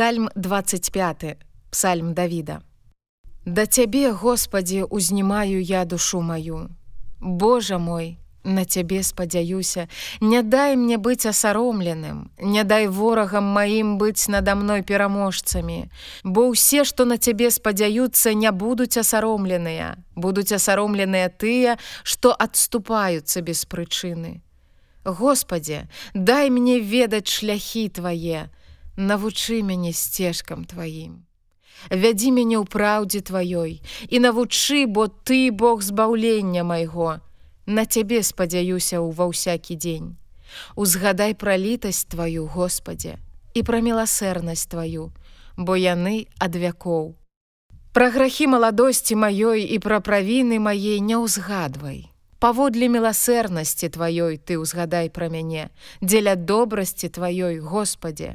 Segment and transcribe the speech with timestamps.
[0.00, 1.36] Псальм 25
[1.70, 2.60] Псальм Давіда.
[3.44, 6.68] Да цябе, Господі, узнімаю я душу маю.
[7.20, 9.88] Божа мой, на цябе спадзяюся,
[10.20, 15.90] не дай мне быць асаромленым, не дай ворагам маім быць надо мной пераможцамі,
[16.24, 23.66] Бо ўсе, што на цябе спадзяюцца, не будуць асаромленыя, будуць асаромленыя тыя, што адступаюцца без
[23.68, 24.40] прычыны.
[25.04, 28.48] Господе, дай мне ведаць шляхі твае,
[28.96, 31.26] навучы мяне сцежкам тваім.
[31.88, 37.20] Вядзі мяне ў праўдзе тваёй і навучы, бо ты Бог збаўлення майго,
[37.70, 40.18] На цябе спадзяюся ў ва ўсякі дзень.
[40.74, 43.22] Узгадай пра літасць тваю, Господе,
[43.54, 45.14] і пра міласэрнасць тваю,
[45.54, 47.14] бо яны ад вякоў.
[47.94, 52.10] Пра грахі маладосці маёй і пра правіны мае не ўзгадвай.
[52.42, 55.70] Паводле міласэрнасці тваёй ты ўзгадай пра мяне,
[56.02, 58.34] дзеля добрасці тваёй, Господе.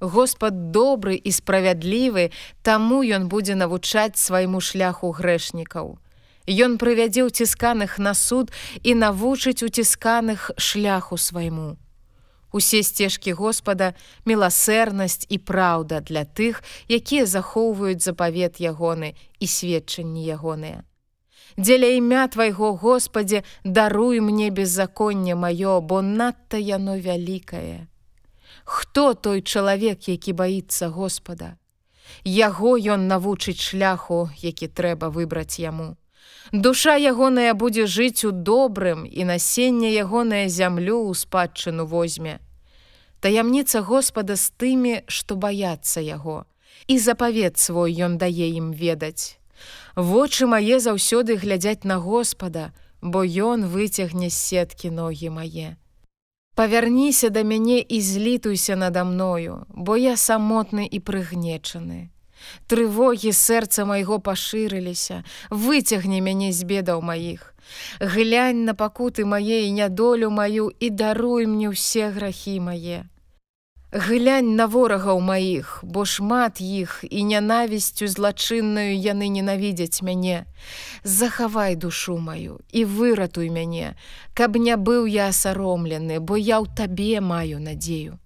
[0.00, 2.32] Господ добры і справядлівы,
[2.62, 6.00] таму ён будзе навучаць свайму шляху грэшнікаў.
[6.48, 8.48] Ён прывядзе ўцісканых на суд
[8.82, 11.76] і навучыць уцісканых шляху свайму.
[12.52, 20.82] Усе сцежкі Господа, міласэрнасць і праўда для тых, якія захоўваюць запавет ягоны і сведчанні ягоныя.
[21.60, 27.89] Дзеля імя твайго Господе даруй мне беззаконне маё, бо надта яно вялікае.
[28.64, 31.56] Хто той чалавек, які баіцца Господа?
[32.24, 35.96] Яго ён навучыць шляху, які трэба выбраць яму.
[36.52, 42.40] Душа ягоная будзе жыць у добрым і насенне ягоная зямлю ў спадчыну возьме.
[43.20, 46.44] Таямніца Господа з тымі, што баяцца яго,
[46.88, 49.38] і запавет свой ён дае ім ведаць.
[49.94, 55.76] Вочы мае заўсёды глядзяць на Господа, бо ён выцягне з сеткі ногі мае.
[56.60, 62.12] Павярніся да мяне і злітуйся надо мною, бо я самотны і прыгнечаны.
[62.68, 67.56] Трывогі сэрца майго пашырыліся, выцягне мяне з бедаў маіх.
[67.96, 73.08] Глянь на пакуты мае і нядолю маю і даруй мне ўсе грахі мае.
[73.92, 80.46] Глянь на ворагаў маіх, бо шмат іх і нянавісцю злачыннаю яны ненавідзяць мяне.
[81.02, 83.98] Захавай душу маю і выратуй мяне,
[84.32, 88.22] каб не быў я асаромлены, бо я ў табе маю надзею.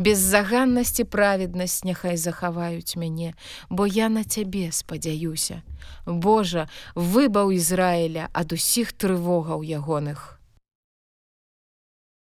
[0.00, 3.36] Беззаганнасці праведнасць няхай захаваюць мяне,
[3.68, 5.60] бо я на цябе спадзяюся.
[6.06, 6.64] Божа,
[6.96, 10.40] выбаў Ізраіля ад усіх трывогаў ягоных.